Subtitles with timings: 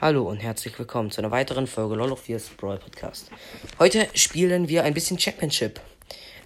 [0.00, 3.30] Hallo und herzlich willkommen zu einer weiteren Folge LOL of Fears Brawl Podcast.
[3.78, 5.78] Heute spielen wir ein bisschen Championship.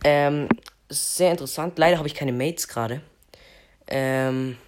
[0.02, 0.48] Ähm,
[0.88, 1.78] sehr interessant.
[1.78, 3.00] Leider habe ich keine Mates gerade.
[3.86, 4.58] Ähm,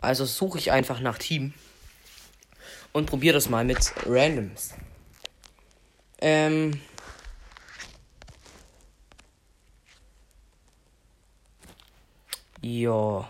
[0.00, 1.52] also suche ich einfach nach Team
[2.92, 4.72] und probiere das mal mit Randoms.
[6.20, 6.80] Ähm,
[12.62, 13.28] ja.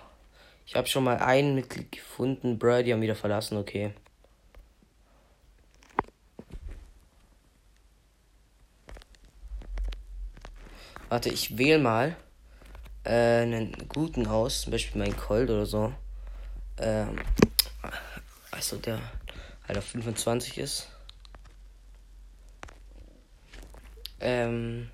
[0.67, 2.59] Ich habe schon mal einen Mitglied gefunden.
[2.59, 3.95] Brady haben wieder verlassen, okay.
[11.09, 12.17] Warte, ich wähle mal
[13.05, 15.93] äh, einen guten aus, zum Beispiel mein Colt oder so.
[16.77, 17.19] Ähm,
[18.51, 19.01] also der
[19.67, 20.89] halt auf 25 ist.
[24.21, 24.91] Ähm.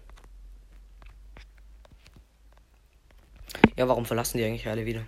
[3.76, 5.04] Ja, warum verlassen die eigentlich alle wieder?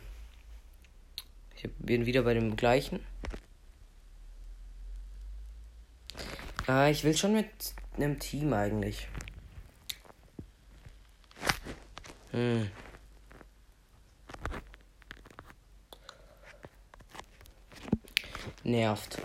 [1.55, 2.99] Ich bin wieder bei dem gleichen.
[6.67, 7.49] Ah, ich will schon mit
[7.97, 9.07] einem Team eigentlich.
[12.37, 12.69] Hm.
[18.63, 19.23] Nervt.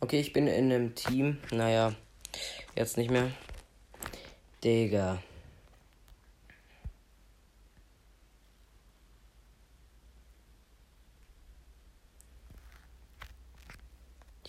[0.00, 1.38] Okay, ich bin in einem Team.
[1.50, 1.94] Naja,
[2.76, 3.30] jetzt nicht mehr.
[4.62, 5.22] Digga.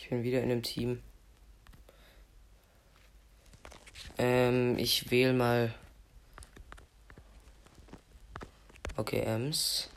[0.04, 1.02] Ich bin wieder in einem Team.
[4.18, 5.73] Ähm, ich wähle mal.
[8.98, 9.90] Okay, Ems.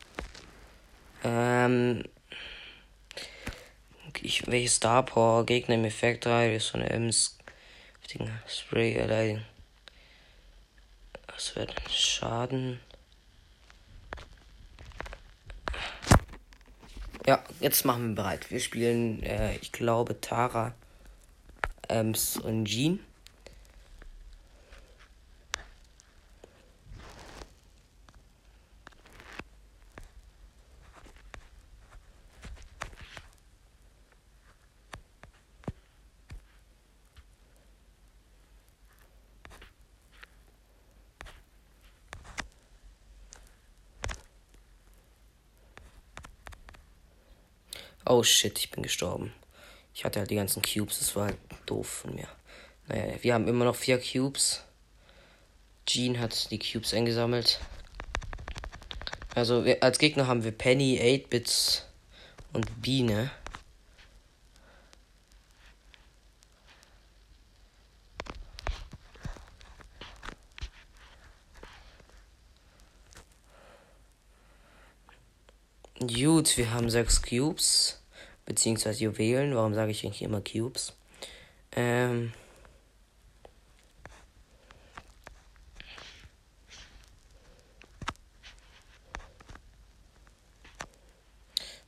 [1.24, 2.04] Ähm.
[4.22, 5.44] Ich, welche Star Power?
[5.44, 7.36] Gegner im Effekt 3, das ist eine Ems.
[8.46, 9.44] Spray erleiden.
[11.26, 12.78] Das wird Schaden.
[17.26, 18.48] Ja, jetzt machen wir bereit.
[18.52, 20.72] Wir spielen, äh, ich glaube, Tara,
[21.88, 23.00] Ems und Jean.
[48.08, 49.32] Oh shit, ich bin gestorben.
[49.92, 52.28] Ich hatte halt die ganzen Cubes, das war halt doof von mir.
[52.86, 54.62] Naja, wir haben immer noch vier Cubes.
[55.86, 57.60] Jean hat die Cubes eingesammelt.
[59.34, 61.84] Also wir, als Gegner haben wir Penny, 8-Bits
[62.52, 63.30] und Biene.
[76.46, 78.00] Gut, wir haben sechs Cubes.
[78.44, 79.56] Beziehungsweise Juwelen.
[79.56, 80.94] Warum sage ich eigentlich immer Cubes?
[81.72, 82.32] Ähm.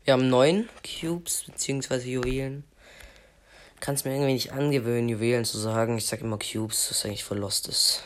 [0.03, 2.65] Wir haben neun Cubes beziehungsweise Juwelen.
[3.79, 5.97] Kann es mir irgendwie nicht angewöhnen, Juwelen zu sagen.
[5.99, 8.03] Ich sage immer Cubes, was eigentlich voll lost ist.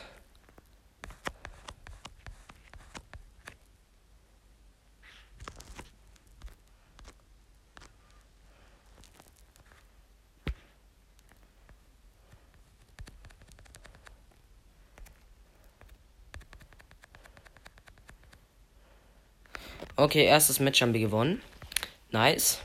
[20.02, 21.40] Okay, erstes Match haben wir gewonnen.
[22.10, 22.58] Nice.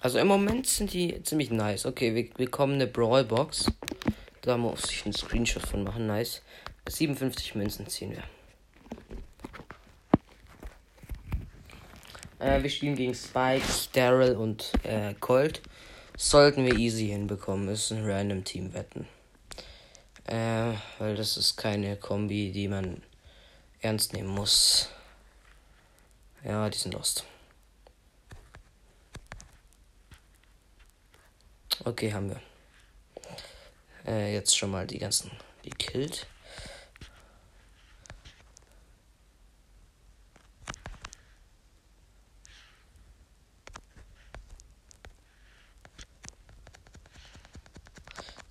[0.00, 1.84] Also im Moment sind die ziemlich nice.
[1.84, 3.70] Okay, wir bekommen eine Brawlbox.
[4.40, 6.06] Da muss ich einen Screenshot von machen.
[6.06, 6.40] Nice.
[6.88, 8.22] 57 Münzen ziehen wir.
[12.38, 15.60] Äh, wir spielen gegen Spike, Daryl und äh, Colt.
[16.16, 17.66] Sollten wir easy hinbekommen.
[17.66, 19.06] Das ist ein random Team wetten.
[20.24, 23.02] Äh, weil das ist keine Kombi, die man
[23.82, 24.88] ernst nehmen muss.
[26.44, 27.24] Ja, die sind lost.
[31.84, 32.40] Okay, haben wir.
[34.06, 35.30] Äh, jetzt schon mal die ganzen
[35.62, 36.26] gekillt.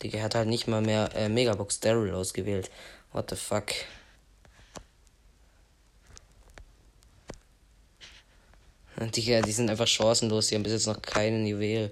[0.04, 2.69] Digga, hat halt nicht mal mehr äh, Megabox Daryl ausgewählt.
[3.12, 3.74] What the fuck?
[8.99, 10.47] Die, die sind einfach chancenlos.
[10.47, 11.91] Die haben bis jetzt noch keinen Juwel.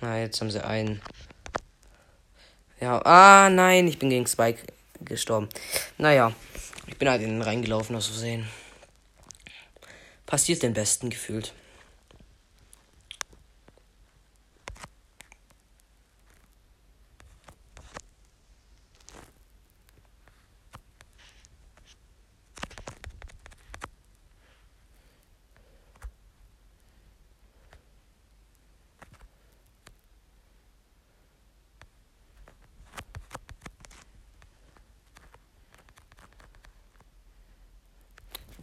[0.00, 1.00] Na, jetzt haben sie einen.
[2.80, 4.60] Ja, ah, nein, ich bin gegen Spike
[5.00, 5.48] gestorben.
[5.96, 6.32] Naja,
[6.86, 8.46] ich bin halt in den reingelaufen, aus Versehen.
[10.26, 11.52] Passiert den Besten gefühlt.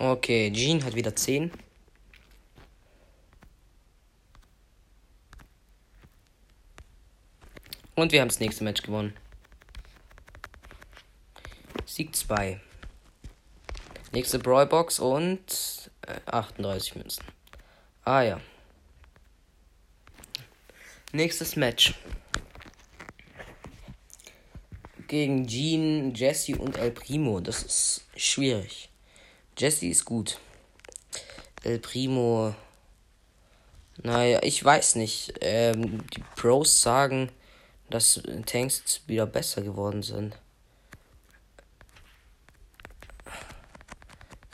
[0.08, 1.52] Okay, Jean hat wieder 10.
[7.96, 9.16] Und wir haben das nächste Match gewonnen.
[11.88, 12.62] Sieg 2.
[14.12, 17.24] Nächste Brawlbox und äh, 38 Münzen.
[18.04, 18.42] Ah ja.
[21.14, 21.96] Nächstes Match.
[25.08, 27.40] Gegen Jean, Jesse und El Primo.
[27.40, 28.90] Das ist schwierig.
[29.58, 30.38] Jesse ist gut.
[31.64, 32.54] El Primo.
[34.04, 35.34] Naja, ich weiß nicht.
[35.42, 37.32] Ähm, die Pros sagen,
[37.90, 40.38] dass Tanks wieder besser geworden sind.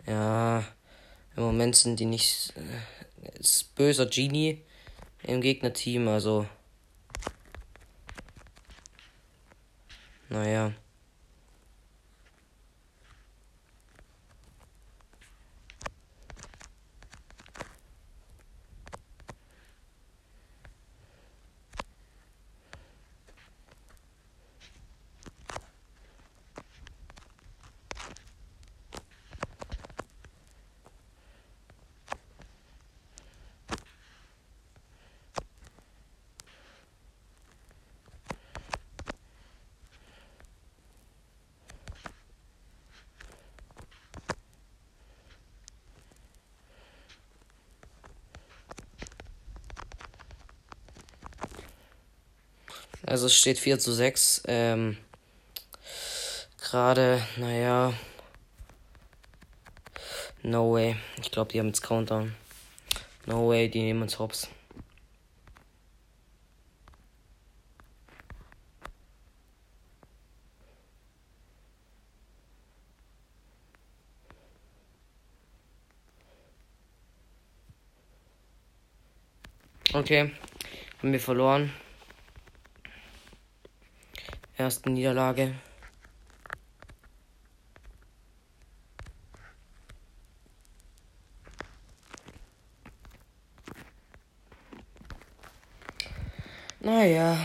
[0.05, 0.63] Ja,
[1.35, 2.53] im Moment sind die nicht.
[2.55, 4.61] Äh, ist böser Genie
[5.23, 6.45] im Gegnerteam, also.
[10.29, 10.73] Naja.
[53.11, 54.43] Also es steht 4 zu 6.
[54.47, 54.95] Ähm,
[56.57, 57.91] Gerade, naja.
[60.43, 60.95] No way.
[61.21, 62.33] Ich glaube, die haben jetzt Countdown.
[63.25, 64.47] No way, die nehmen uns hops.
[79.93, 80.31] Okay,
[81.01, 81.73] haben wir verloren
[84.61, 85.55] ersten Niederlage.
[96.79, 97.37] Naja.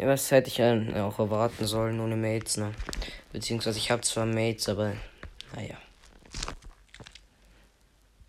[0.00, 2.72] Was hätte ich auch erwarten sollen ohne Mates, ne?
[3.32, 4.94] Beziehungsweise ich habe zwar Mates, aber
[5.54, 5.76] naja.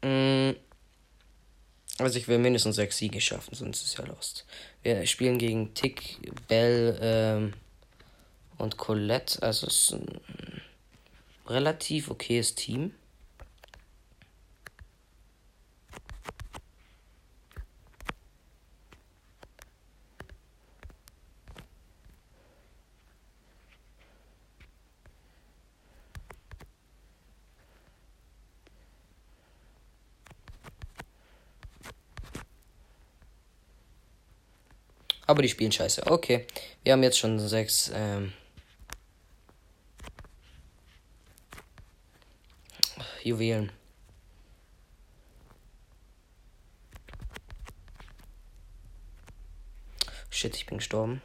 [0.03, 0.55] Mm.
[2.01, 4.45] Also ich will mindestens sechs Siege schaffen, sonst ist ja lost.
[4.83, 6.17] Wir spielen gegen Tick,
[6.47, 7.53] Bell ähm,
[8.57, 9.41] und Colette.
[9.43, 10.21] Also es ist ein
[11.47, 12.93] relativ okayes Team.
[35.41, 36.03] Aber die spielen scheiße.
[36.05, 36.45] Okay.
[36.83, 37.91] Wir haben jetzt schon sechs.
[37.95, 38.31] Ähm,
[43.23, 43.71] Juwelen.
[50.29, 51.23] Shit, ich bin gestorben.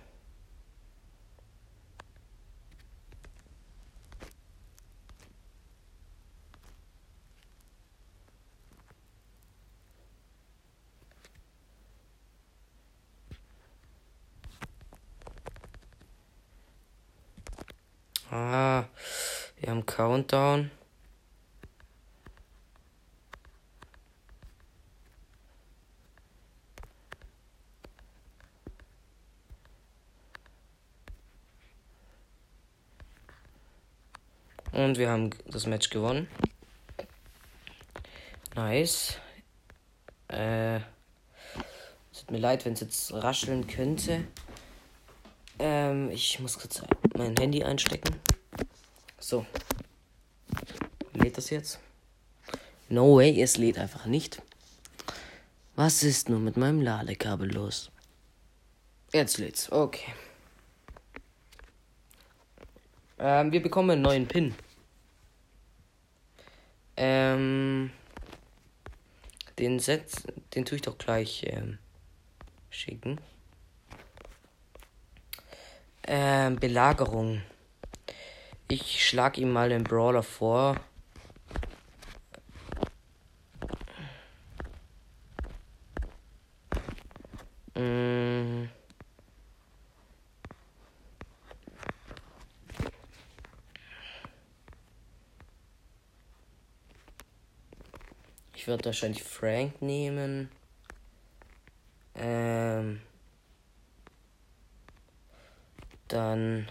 [19.96, 20.70] Countdown.
[34.76, 36.28] Und wir haben das Match gewonnen.
[38.54, 39.18] Nice.
[40.28, 40.80] Äh,
[42.12, 44.24] tut mir leid, wenn es jetzt rascheln könnte.
[45.58, 46.82] Ähm, ich muss kurz
[47.16, 48.20] mein Handy einstecken.
[49.18, 49.46] So
[51.14, 51.80] lädt das jetzt?
[52.90, 54.42] No way, es lädt einfach nicht.
[55.74, 57.90] Was ist nun mit meinem Ladekabel los?
[59.14, 59.72] Jetzt lädt's.
[59.72, 60.12] Okay.
[63.18, 64.54] Ähm, wir bekommen einen neuen Pin.
[66.96, 67.90] Ähm,
[69.58, 70.24] den Setz,
[70.54, 71.78] den tue ich doch gleich ähm,
[72.70, 73.20] schicken.
[76.06, 77.42] Ähm, Belagerung.
[78.68, 80.76] Ich schlage ihm mal den Brawler vor.
[98.66, 100.50] Ich würde wahrscheinlich Frank nehmen.
[102.16, 103.00] Ähm.
[106.08, 106.68] Dann.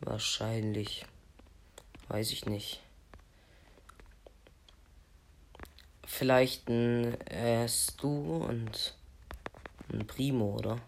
[0.00, 1.04] Wahrscheinlich.
[2.08, 2.80] Weiß ich nicht.
[6.06, 8.96] Vielleicht ein äh, Stu und
[9.92, 10.80] ein Primo, oder?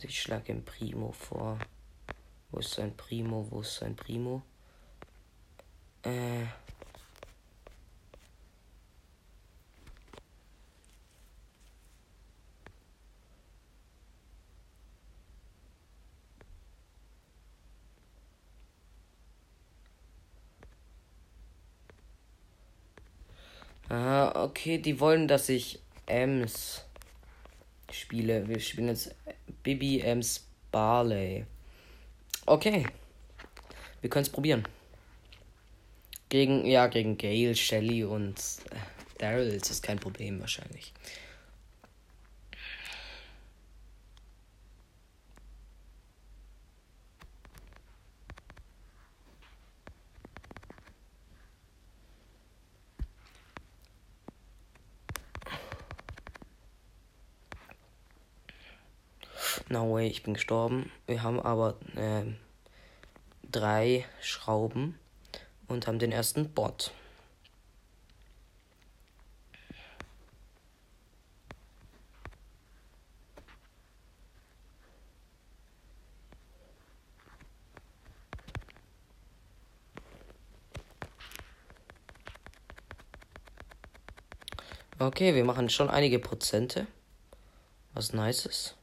[0.00, 1.58] Also ich schlage ein Primo vor.
[2.52, 3.48] Wo ist sein Primo?
[3.50, 4.42] Wo ist sein Primo?
[6.04, 6.44] Äh.
[23.88, 26.84] Ah, okay, die wollen, dass ich Ems
[27.90, 28.46] spiele.
[28.46, 29.12] Wir spielen jetzt
[29.62, 31.44] Bibi Ems Barley.
[32.46, 32.86] Okay.
[34.00, 34.64] Wir können es probieren.
[36.28, 38.38] Gegen, ja, gegen Gail, Shelly und
[38.70, 38.76] äh,
[39.18, 40.92] Daryl ist das kein Problem wahrscheinlich.
[59.72, 60.90] No way, ich bin gestorben.
[61.06, 62.24] Wir haben aber äh,
[63.48, 64.98] drei Schrauben
[65.68, 66.92] und haben den ersten Bot.
[84.98, 86.88] Okay, wir machen schon einige Prozente.
[87.94, 88.79] Was nice ist.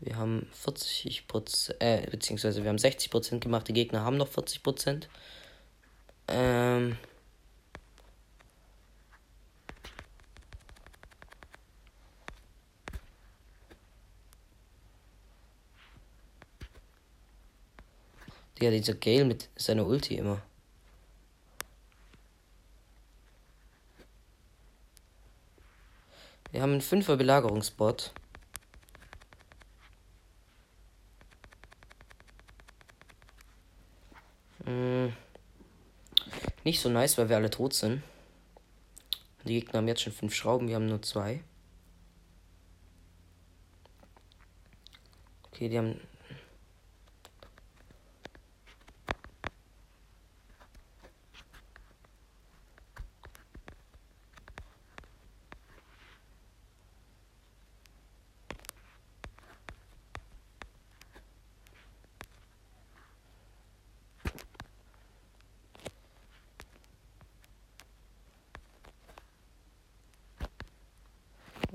[0.00, 4.28] Wir haben 40 Prozent, äh, beziehungsweise wir haben 60 Prozent gemacht, die Gegner haben noch
[4.28, 5.08] 40 Prozent.
[6.28, 6.96] Ähm.
[18.60, 20.42] Ja, dieser Gale mit seiner Ulti immer.
[26.52, 28.12] Wir haben einen 5er Belagerungsbot.
[36.70, 38.00] Nicht so nice, weil wir alle tot sind.
[39.44, 41.42] Die Gegner haben jetzt schon fünf Schrauben, wir haben nur zwei.
[45.48, 46.00] Okay, die haben.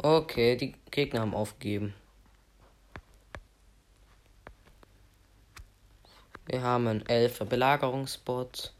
[0.07, 1.95] Okay, die Gegner haben aufgegeben.
[6.45, 8.71] Wir haben einen Elfer Belagerungsbot.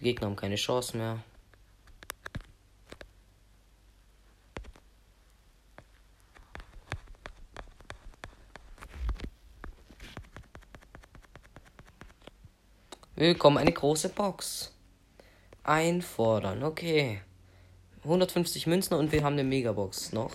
[0.00, 1.22] Die Gegner haben keine Chance mehr.
[13.14, 14.72] Wir bekommen eine große Box.
[15.62, 17.20] Einfordern, okay.
[18.02, 20.32] 150 Münzen und wir haben eine Megabox noch.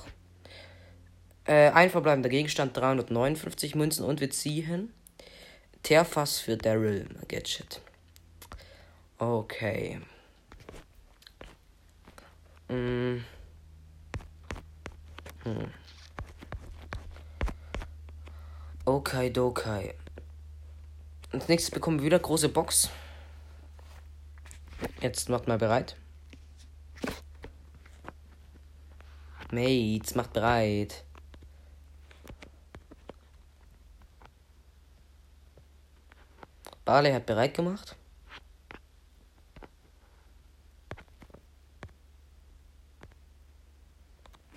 [1.46, 4.94] Äh, ein verbleibender Gegenstand 359 Münzen und wir ziehen
[5.84, 7.82] Teerfass für Daryl Gadget.
[9.18, 10.00] Okay.
[12.70, 13.24] Mm.
[15.44, 15.72] Hm.
[18.86, 19.96] Okay, dokai.
[21.32, 22.90] Als nächstes bekommen wir wieder große Box.
[25.02, 25.96] Jetzt macht mal bereit.
[29.52, 31.04] Mates, macht bereit.
[36.92, 37.96] Barley hat bereit gemacht.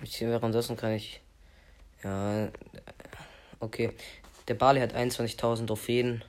[0.03, 1.21] Ich, währenddessen kann ich.
[2.03, 2.49] Ja.
[3.61, 3.93] Okay.
[4.49, 6.25] Der Barley hat 21.000 Trophäen.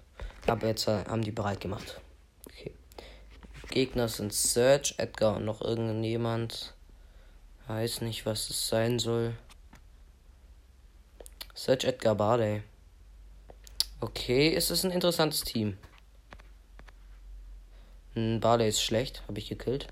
[0.46, 2.00] Aber jetzt äh, haben die bereit gemacht.
[2.48, 2.72] Okay.
[3.70, 6.72] Gegner sind Search, Edgar und noch irgendjemand.
[7.66, 9.36] Weiß nicht, was es sein soll.
[11.52, 12.62] Search Edgar Barley.
[13.98, 15.76] Okay, es ist ein interessantes Team.
[18.16, 19.88] Hm, Barley ist schlecht, habe ich gekillt.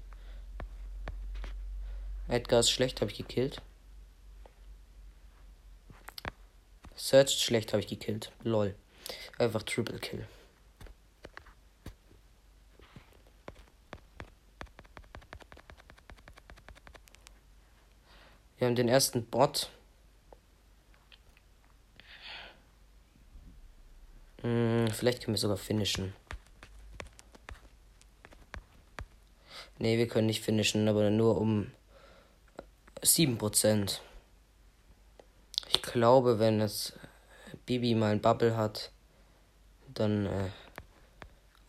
[2.27, 3.61] Edgar ist schlecht, habe ich gekillt.
[6.97, 8.33] Search schlecht, habe ich gekillt.
[8.43, 8.75] Lol.
[9.39, 10.27] Einfach Triple Kill.
[18.57, 19.69] Wir haben den ersten Bot.
[24.41, 26.15] Hm, vielleicht können wir sogar finishen.
[29.79, 31.71] Ne, wir können nicht finishen, aber nur um
[33.03, 33.99] 7%.
[35.69, 36.93] Ich glaube, wenn es
[37.67, 38.91] Bibi mal ein Bubble hat,
[39.93, 40.51] dann äh,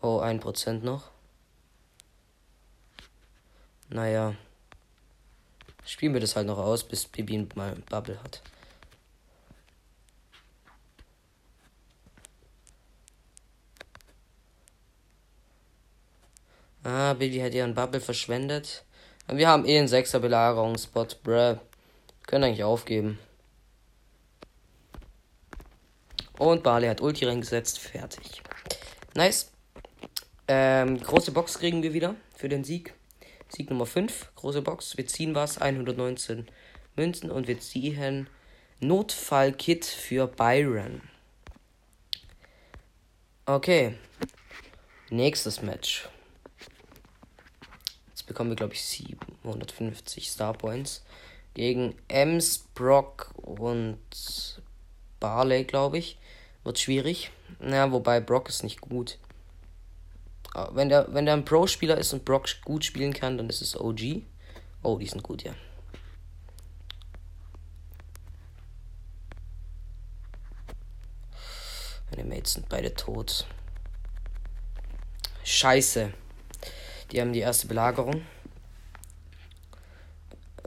[0.00, 1.10] oh, 1% noch.
[3.88, 4.34] Naja.
[5.84, 8.42] Spielen wir das halt noch aus, bis Bibi mal ein Bubble hat.
[16.86, 18.84] Ah, Bibi hat ihren Bubble verschwendet.
[19.26, 21.58] Wir haben eh einen 6er Belagerungsspot, bruh.
[22.28, 23.18] Können eigentlich aufgeben.
[26.38, 27.80] Und Barley hat Ulti reingesetzt.
[27.80, 28.40] Fertig.
[29.16, 29.50] Nice.
[30.46, 32.94] Ähm, große Box kriegen wir wieder für den Sieg.
[33.48, 34.30] Sieg Nummer 5.
[34.36, 34.96] Große Box.
[34.96, 35.58] Wir ziehen was.
[35.58, 36.46] 119
[36.94, 37.32] Münzen.
[37.32, 38.28] Und wir ziehen
[38.78, 41.00] Notfallkit für Byron.
[43.44, 43.96] Okay.
[45.10, 46.08] Nächstes Match.
[48.36, 51.02] Bekommen wir, glaube ich, 750 Star Points.
[51.54, 53.98] Gegen Ems, Brock und
[55.20, 56.18] Barley, glaube ich.
[56.62, 57.30] Wird schwierig.
[57.60, 59.16] Na, wobei Brock ist nicht gut.
[60.72, 63.74] Wenn der, wenn der ein Pro-Spieler ist und Brock gut spielen kann, dann ist es
[63.74, 64.20] OG.
[64.82, 65.54] Oh, die sind gut, ja.
[72.10, 73.46] Meine Mates sind beide tot.
[75.42, 76.12] Scheiße.
[77.10, 78.22] Die haben die erste Belagerung.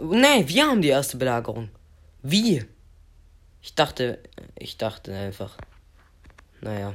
[0.01, 1.69] Nein, wir haben die erste Belagerung.
[2.21, 2.65] Wie?
[3.61, 4.19] Ich dachte,
[4.57, 5.57] ich dachte einfach.
[6.61, 6.93] Naja.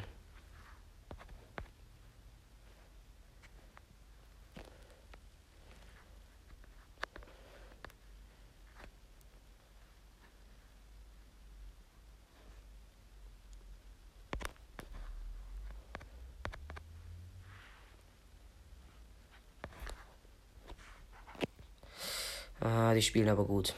[22.95, 23.75] Ah, die spielen aber gut.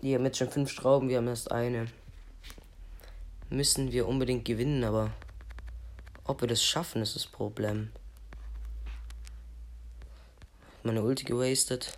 [0.00, 1.88] Die haben jetzt schon fünf Schrauben, wir haben erst eine.
[3.50, 5.12] Müssen wir unbedingt gewinnen, aber
[6.24, 7.92] ob wir das schaffen, ist das Problem.
[10.82, 11.92] Meine Ulti gewastet.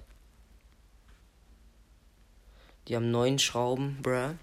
[2.88, 4.34] Die haben neun Schrauben, bruh.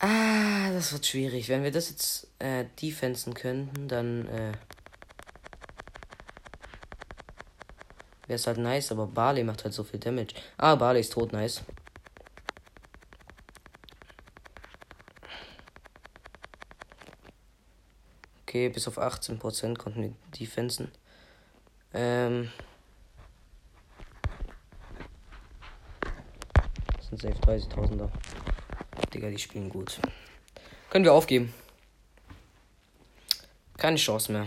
[0.00, 1.48] Ah, das wird schwierig.
[1.48, 4.52] Wenn wir das jetzt äh, defensen könnten, dann äh,
[8.32, 10.32] Wäre es halt nice, aber Barley macht halt so viel Damage.
[10.56, 11.60] Ah, Barley ist tot, nice.
[18.40, 20.90] Okay, bis auf 18% konnten wir defensen.
[21.92, 22.50] Ähm.
[26.96, 28.08] Das sind safe 30.000er.
[29.12, 30.00] Digga, die spielen gut.
[30.88, 31.52] Können wir aufgeben.
[33.76, 34.46] Keine Chance mehr.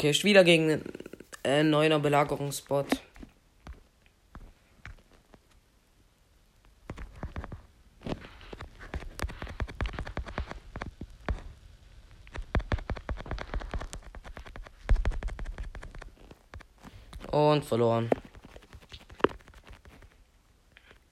[0.00, 0.82] Okay, wieder gegen
[1.44, 2.86] äh, neuner Belagerungsbot.
[17.30, 18.08] Und verloren.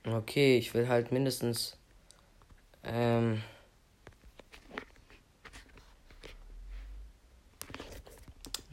[0.07, 1.77] Okay, ich will halt mindestens
[2.85, 3.43] ähm,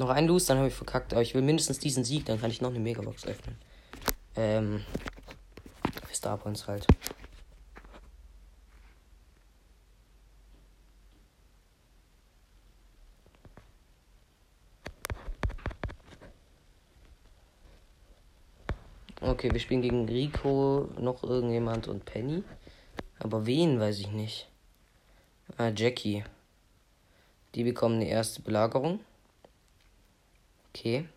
[0.05, 1.13] Noch ein Loose, dann habe ich verkackt.
[1.13, 3.57] Aber ich will mindestens diesen Sieg, dann kann ich noch eine Megabox öffnen.
[4.35, 4.85] Ähm.
[6.05, 6.85] Für Starpoints halt.
[19.21, 22.43] Okay, wir spielen gegen Rico, noch irgendjemand und Penny.
[23.17, 24.47] Aber wen weiß ich nicht.
[25.57, 26.23] Ah, Jackie.
[27.55, 28.99] Die bekommen eine erste Belagerung.
[30.75, 31.07] Okay.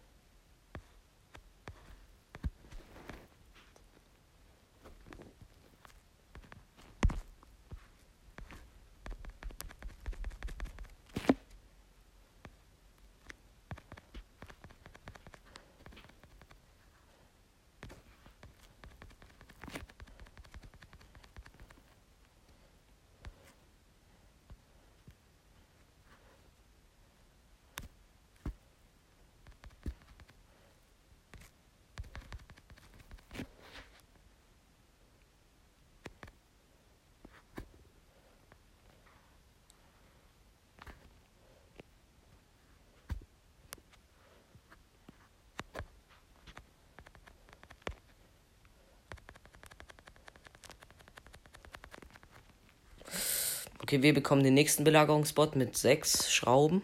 [53.88, 56.83] Okay, wir bekommen den nächsten Belagerungsbot mit sechs Schrauben.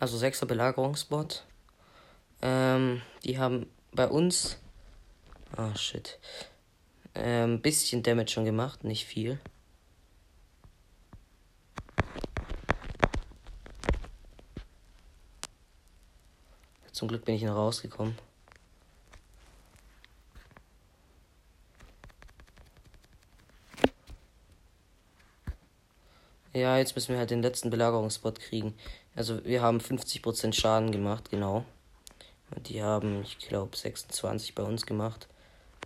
[0.00, 1.44] Also sechser Belagerungsbot.
[2.42, 4.58] Ähm, die haben bei uns.
[5.54, 6.18] Ah, oh, shit.
[7.14, 9.38] Ein ähm, bisschen Damage schon gemacht, nicht viel.
[16.90, 18.18] Zum Glück bin ich noch rausgekommen.
[26.78, 28.74] Jetzt müssen wir halt den letzten Belagerungsbot kriegen.
[29.14, 31.64] Also wir haben 50% Schaden gemacht, genau.
[32.54, 35.28] Und die haben, ich glaube, 26 bei uns gemacht.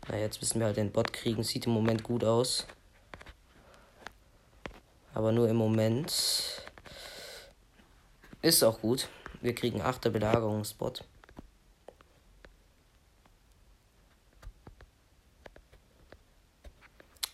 [0.09, 1.43] Na, jetzt müssen wir halt den Bot kriegen.
[1.43, 2.67] Sieht im Moment gut aus.
[5.15, 6.13] Aber nur im Moment.
[8.43, 9.09] Ist auch gut.
[9.41, 10.13] Wir kriegen 8.
[10.13, 11.05] Belagerungsbot.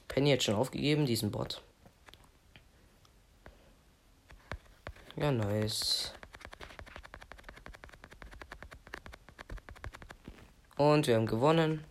[0.09, 1.63] Penny hat schon aufgegeben, diesen Bot.
[5.17, 6.13] Ja, nice.
[10.77, 11.83] Und wir haben gewonnen.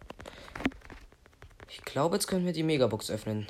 [1.69, 3.47] Ich glaube, jetzt können wir die Megabox öffnen.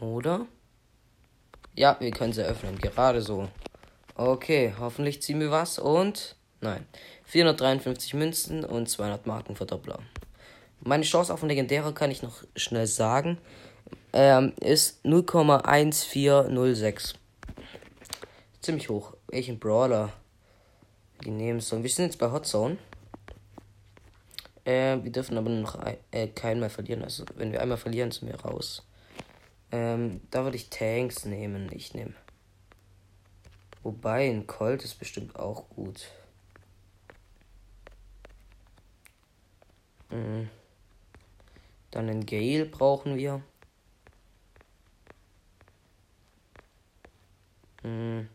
[0.00, 0.46] Oder?
[1.76, 2.76] Ja, wir können sie öffnen.
[2.78, 3.48] Gerade so.
[4.16, 5.78] Okay, hoffentlich ziehen wir was.
[5.78, 6.34] Und.
[6.60, 6.86] Nein.
[7.26, 10.00] 453 Münzen und 200 Marken Verdoppler.
[10.80, 13.38] Meine Chance auf ein Legendärer kann ich noch schnell sagen
[14.16, 17.14] ähm, ist 0,1406.
[18.62, 19.12] Ziemlich hoch.
[19.28, 20.10] Welchen Brawler?
[21.22, 21.82] Die nehmen so.
[21.82, 22.78] Wir sind jetzt bei Hot Zone.
[24.64, 25.78] Äh, wir dürfen aber noch
[26.12, 27.02] äh, keinen mehr verlieren.
[27.02, 28.86] Also, wenn wir einmal verlieren, sind wir raus.
[29.70, 31.70] Ähm, da würde ich Tanks nehmen.
[31.72, 32.14] Ich nehme.
[33.82, 36.06] Wobei, ein Colt ist bestimmt auch gut.
[40.08, 40.48] Mhm.
[41.90, 43.42] Dann einen Gale brauchen wir.
[47.86, 48.28] Und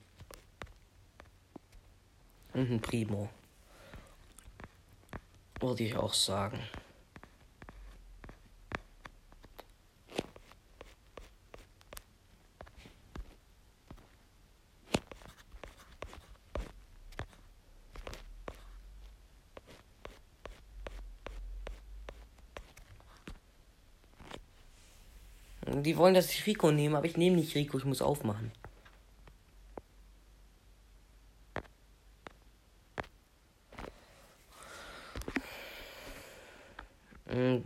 [2.53, 3.29] ein Primo.
[5.59, 6.59] Würde ich auch sagen.
[25.67, 28.51] Die wollen, dass ich Rico nehme, aber ich nehme nicht Rico, ich muss aufmachen.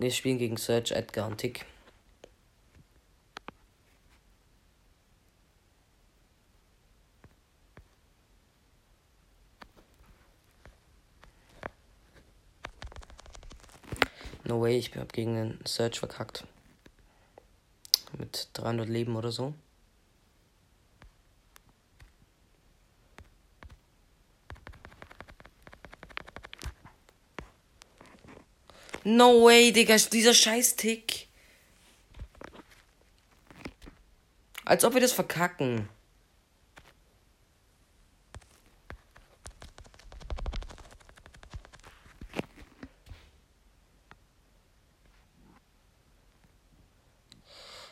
[0.06, 1.66] Wir spielen gegen Search, Edgar und Tick.
[14.44, 16.46] No way, ich hab gegen den Search verkackt.
[18.20, 19.56] Mit 300 Leben oder so.
[29.08, 31.28] No way, Digga, dieser scheiß Tick.
[34.66, 35.88] Als ob wir das verkacken.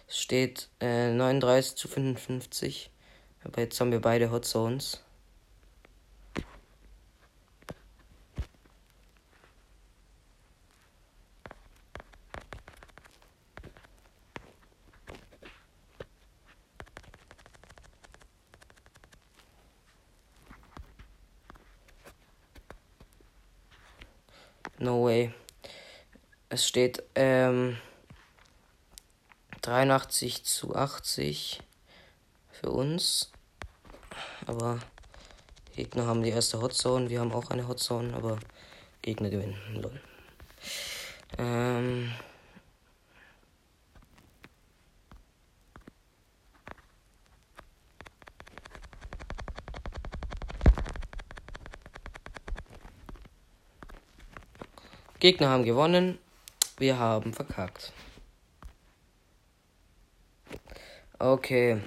[0.07, 2.89] Steht äh, 39 zu 55.
[3.43, 5.03] Aber jetzt haben wir beide Hot Zones.
[24.83, 25.33] No way.
[26.63, 27.75] Es steht ähm,
[29.63, 31.59] 83 zu 80
[32.51, 33.33] für uns.
[34.45, 34.79] Aber
[35.75, 37.09] Gegner haben die erste Hotzone.
[37.09, 38.39] Wir haben auch eine Hotzone, aber
[39.01, 39.57] Gegner gewinnen.
[39.73, 39.99] Lol.
[41.37, 42.13] Ähm.
[55.19, 56.19] Gegner haben gewonnen.
[56.77, 57.93] Wir haben verkackt.
[61.19, 61.81] Okay.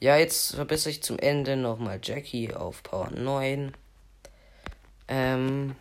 [0.00, 3.72] Ja, jetzt verbessere ich zum Ende nochmal Jackie auf Power 9.
[5.08, 5.74] Ähm.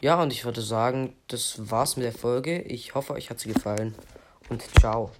[0.00, 2.62] Ja, und ich würde sagen, das war's mit der Folge.
[2.62, 3.94] Ich hoffe, euch hat sie gefallen.
[4.48, 5.10] Und ciao.